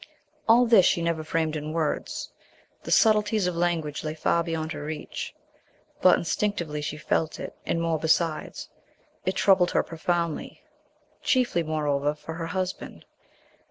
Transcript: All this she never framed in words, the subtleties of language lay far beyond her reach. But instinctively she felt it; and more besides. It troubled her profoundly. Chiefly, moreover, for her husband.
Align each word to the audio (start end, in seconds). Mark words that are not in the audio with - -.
All 0.49 0.65
this 0.65 0.87
she 0.87 1.03
never 1.03 1.23
framed 1.23 1.55
in 1.55 1.73
words, 1.73 2.31
the 2.81 2.89
subtleties 2.89 3.45
of 3.45 3.55
language 3.55 4.03
lay 4.03 4.15
far 4.15 4.43
beyond 4.43 4.71
her 4.71 4.83
reach. 4.83 5.35
But 6.01 6.17
instinctively 6.17 6.81
she 6.81 6.97
felt 6.97 7.39
it; 7.39 7.55
and 7.67 7.79
more 7.79 7.99
besides. 7.99 8.67
It 9.27 9.35
troubled 9.35 9.69
her 9.73 9.83
profoundly. 9.83 10.63
Chiefly, 11.21 11.61
moreover, 11.61 12.15
for 12.15 12.33
her 12.33 12.47
husband. 12.47 13.05